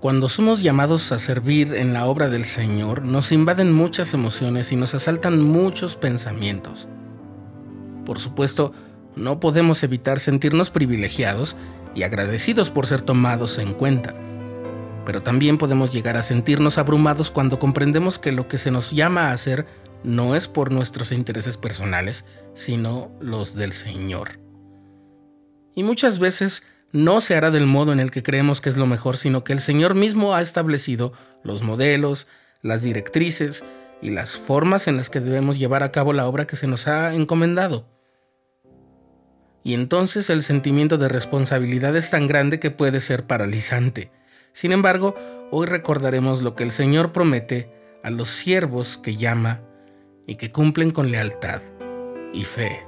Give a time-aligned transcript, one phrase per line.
[0.00, 4.76] Cuando somos llamados a servir en la obra del Señor, nos invaden muchas emociones y
[4.76, 6.86] nos asaltan muchos pensamientos.
[8.06, 8.72] Por supuesto,
[9.16, 11.56] no podemos evitar sentirnos privilegiados
[11.96, 14.14] y agradecidos por ser tomados en cuenta.
[15.04, 19.30] Pero también podemos llegar a sentirnos abrumados cuando comprendemos que lo que se nos llama
[19.30, 19.66] a hacer
[20.04, 24.38] no es por nuestros intereses personales, sino los del Señor.
[25.74, 26.62] Y muchas veces
[26.92, 29.52] no se hará del modo en el que creemos que es lo mejor, sino que
[29.52, 31.12] el Señor mismo ha establecido
[31.42, 32.26] los modelos,
[32.62, 33.64] las directrices
[34.00, 36.88] y las formas en las que debemos llevar a cabo la obra que se nos
[36.88, 37.86] ha encomendado.
[39.64, 44.10] Y entonces el sentimiento de responsabilidad es tan grande que puede ser paralizante.
[44.52, 45.14] Sin embargo,
[45.50, 47.70] hoy recordaremos lo que el Señor promete
[48.02, 49.60] a los siervos que llama
[50.26, 51.60] y que cumplen con lealtad
[52.32, 52.87] y fe.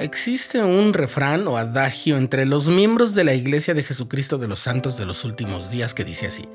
[0.00, 4.60] Existe un refrán o adagio entre los miembros de la Iglesia de Jesucristo de los
[4.60, 6.48] Santos de los Últimos Días que dice así,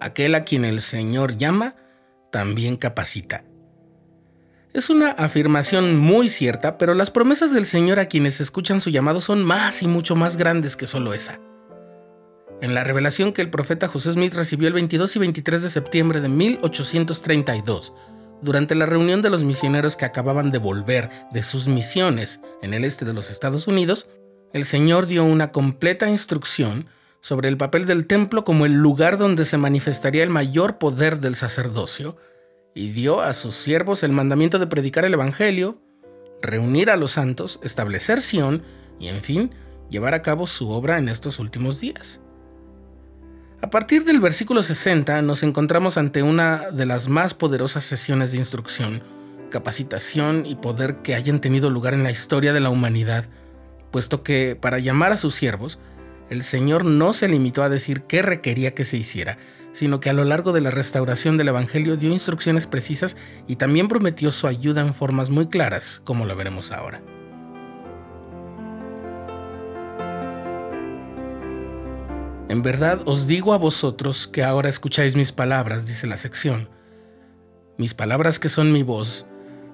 [0.00, 1.76] aquel a quien el Señor llama,
[2.30, 3.42] también capacita.
[4.74, 9.22] Es una afirmación muy cierta, pero las promesas del Señor a quienes escuchan su llamado
[9.22, 11.40] son más y mucho más grandes que solo esa.
[12.60, 16.20] En la revelación que el profeta José Smith recibió el 22 y 23 de septiembre
[16.20, 17.94] de 1832,
[18.42, 22.84] durante la reunión de los misioneros que acababan de volver de sus misiones en el
[22.84, 24.08] este de los Estados Unidos,
[24.52, 26.86] el Señor dio una completa instrucción
[27.20, 31.34] sobre el papel del templo como el lugar donde se manifestaría el mayor poder del
[31.34, 32.16] sacerdocio,
[32.74, 35.78] y dio a sus siervos el mandamiento de predicar el Evangelio,
[36.40, 38.62] reunir a los santos, establecer Sión
[39.00, 39.50] y, en fin,
[39.90, 42.20] llevar a cabo su obra en estos últimos días.
[43.60, 48.38] A partir del versículo 60 nos encontramos ante una de las más poderosas sesiones de
[48.38, 49.02] instrucción,
[49.50, 53.24] capacitación y poder que hayan tenido lugar en la historia de la humanidad,
[53.90, 55.80] puesto que para llamar a sus siervos,
[56.30, 59.38] el Señor no se limitó a decir qué requería que se hiciera,
[59.72, 63.16] sino que a lo largo de la restauración del Evangelio dio instrucciones precisas
[63.48, 67.02] y también prometió su ayuda en formas muy claras, como lo veremos ahora.
[72.48, 76.70] En verdad os digo a vosotros que ahora escucháis mis palabras, dice la sección.
[77.76, 79.26] Mis palabras que son mi voz.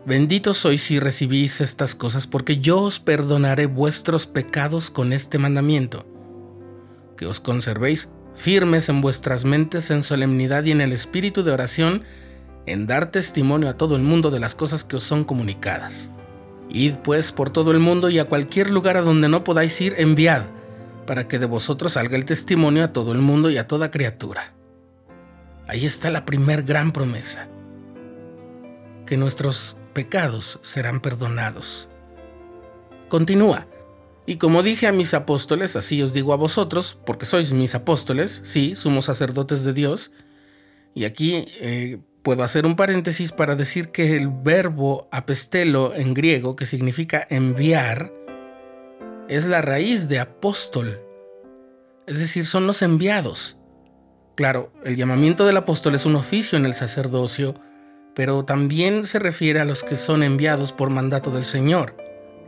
[0.05, 6.05] Benditos sois si recibís estas cosas, porque yo os perdonaré vuestros pecados con este mandamiento.
[7.17, 12.03] Que os conservéis firmes en vuestras mentes en solemnidad y en el espíritu de oración,
[12.67, 16.11] en dar testimonio a todo el mundo de las cosas que os son comunicadas.
[16.71, 19.95] Id pues por todo el mundo y a cualquier lugar a donde no podáis ir,
[19.97, 20.43] enviad
[21.07, 24.55] para que de vosotros salga el testimonio a todo el mundo y a toda criatura.
[25.67, 27.49] Ahí está la primer gran promesa,
[29.07, 31.89] que nuestros pecados serán perdonados.
[33.09, 33.67] Continúa,
[34.27, 38.41] y como dije a mis apóstoles, así os digo a vosotros, porque sois mis apóstoles,
[38.43, 40.13] sí, somos sacerdotes de Dios,
[40.95, 46.57] y aquí eh, puedo hacer un paréntesis para decir que el verbo apestelo en griego,
[46.57, 48.13] que significa enviar,
[49.29, 51.01] es la raíz de apóstol,
[52.07, 53.57] es decir, son los enviados.
[54.35, 57.55] Claro, el llamamiento del apóstol es un oficio en el sacerdocio,
[58.15, 61.97] pero también se refiere a los que son enviados por mandato del Señor.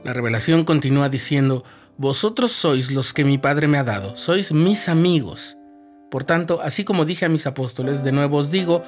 [0.04, 1.64] La revelación continúa diciendo,
[1.96, 5.56] Vosotros sois los que mi Padre me ha dado, sois mis amigos.
[6.10, 8.82] Por tanto, así como dije a mis apóstoles, de nuevo os digo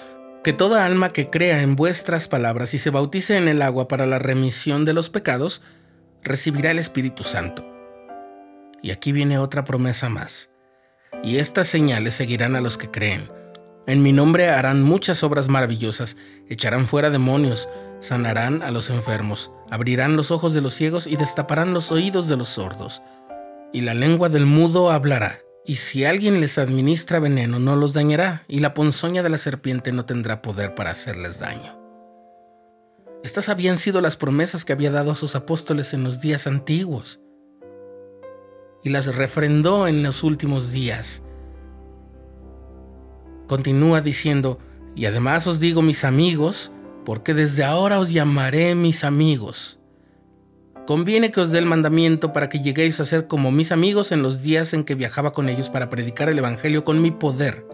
[0.45, 4.07] que toda alma que crea en vuestras palabras y se bautice en el agua para
[4.07, 5.63] la remisión de los pecados,
[6.23, 7.78] recibirá el Espíritu Santo.
[8.83, 10.51] Y aquí viene otra promesa más.
[11.23, 13.31] Y estas señales seguirán a los que creen.
[13.87, 16.17] En mi nombre harán muchas obras maravillosas,
[16.49, 17.69] echarán fuera demonios,
[18.01, 22.37] sanarán a los enfermos, abrirán los ojos de los ciegos y destaparán los oídos de
[22.37, 23.03] los sordos.
[23.73, 25.41] Y la lengua del mudo hablará.
[25.65, 29.93] Y si alguien les administra veneno, no los dañará, y la ponzoña de la serpiente
[29.93, 31.79] no tendrá poder para hacerles daño.
[33.23, 37.21] Estas habían sido las promesas que había dado a sus apóstoles en los días antiguos
[38.83, 41.23] y las refrendó en los últimos días.
[43.47, 44.59] Continúa diciendo,
[44.95, 46.73] y además os digo mis amigos,
[47.05, 49.79] porque desde ahora os llamaré mis amigos.
[50.87, 54.23] conviene que os dé el mandamiento para que lleguéis a ser como mis amigos en
[54.23, 57.67] los días en que viajaba con ellos para predicar el Evangelio con mi poder.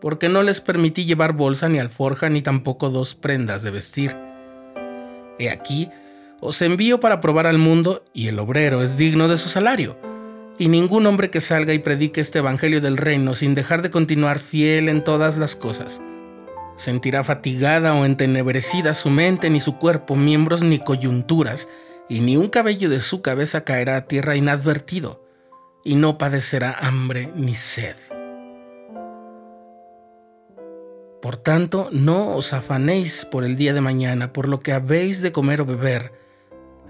[0.00, 4.16] Porque no les permití llevar bolsa ni alforja ni tampoco dos prendas de vestir.
[5.40, 5.90] He aquí,
[6.40, 9.98] os envío para probar al mundo y el obrero es digno de su salario.
[10.58, 14.38] Y ningún hombre que salga y predique este Evangelio del reino sin dejar de continuar
[14.38, 16.02] fiel en todas las cosas
[16.80, 21.68] sentirá fatigada o entenebrecida su mente, ni su cuerpo, miembros ni coyunturas,
[22.08, 25.22] y ni un cabello de su cabeza caerá a tierra inadvertido,
[25.84, 27.96] y no padecerá hambre ni sed.
[31.20, 35.32] Por tanto, no os afanéis por el día de mañana, por lo que habéis de
[35.32, 36.12] comer o beber,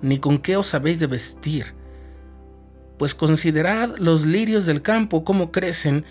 [0.02, 1.74] ni con qué os habéis de vestir.
[2.98, 6.04] Pues considerad los lirios del campo, cómo crecen,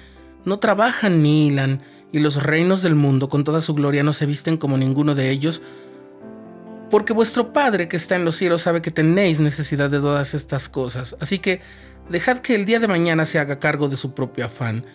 [0.46, 1.82] no trabajan ni hilan,
[2.12, 5.30] y los reinos del mundo con toda su gloria no se visten como ninguno de
[5.30, 5.62] ellos,
[6.90, 10.70] porque vuestro Padre que está en los cielos sabe que tenéis necesidad de todas estas
[10.70, 11.16] cosas.
[11.20, 11.62] Así que
[12.10, 14.86] dejad que el día de mañana se haga cargo de su propio afán.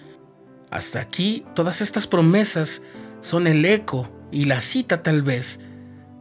[0.70, 2.82] Hasta aquí todas estas promesas
[3.20, 5.60] son el eco y la cita tal vez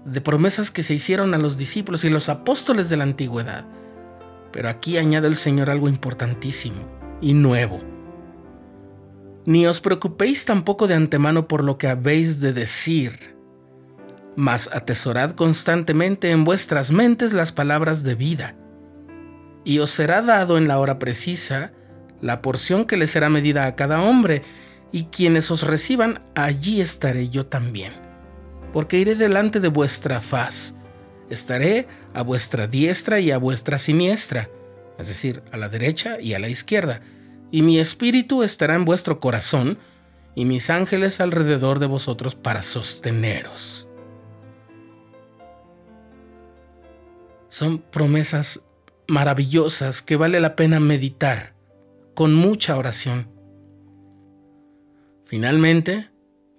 [0.05, 3.65] de promesas que se hicieron a los discípulos y los apóstoles de la antigüedad.
[4.51, 6.87] Pero aquí añade el Señor algo importantísimo
[7.21, 7.81] y nuevo.
[9.45, 13.35] Ni os preocupéis tampoco de antemano por lo que habéis de decir,
[14.35, 18.55] mas atesorad constantemente en vuestras mentes las palabras de vida,
[19.65, 21.73] y os será dado en la hora precisa
[22.21, 24.43] la porción que le será medida a cada hombre,
[24.91, 27.93] y quienes os reciban, allí estaré yo también,
[28.73, 30.75] porque iré delante de vuestra faz,
[31.29, 34.49] estaré a vuestra diestra y a vuestra siniestra,
[34.97, 37.01] es decir, a la derecha y a la izquierda,
[37.51, 39.77] y mi espíritu estará en vuestro corazón,
[40.35, 43.87] y mis ángeles alrededor de vosotros para sosteneros.
[47.49, 48.63] Son promesas
[49.07, 51.53] maravillosas que vale la pena meditar
[52.15, 53.29] con mucha oración.
[55.23, 56.09] Finalmente,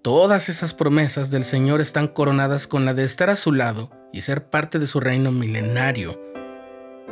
[0.05, 4.21] todas esas promesas del Señor están coronadas con la de estar a su lado y
[4.21, 6.23] ser parte de su reino milenario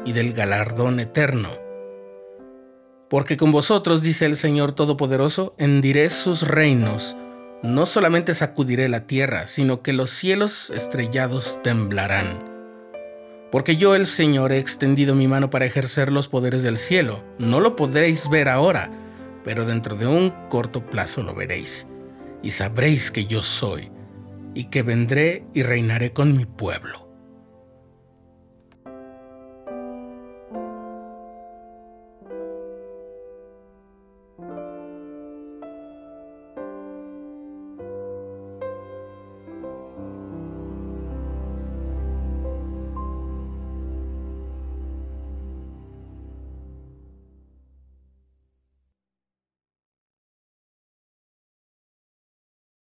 [0.05, 1.49] y del galardón eterno
[3.13, 7.15] porque con vosotros, dice el Señor Todopoderoso, hendiré sus reinos.
[7.63, 12.39] No solamente sacudiré la tierra, sino que los cielos estrellados temblarán.
[13.51, 17.23] Porque yo, el Señor, he extendido mi mano para ejercer los poderes del cielo.
[17.39, 18.91] No lo podréis ver ahora,
[19.45, 21.87] pero dentro de un corto plazo lo veréis.
[22.43, 23.91] Y sabréis que yo soy,
[24.55, 27.02] y que vendré y reinaré con mi pueblo.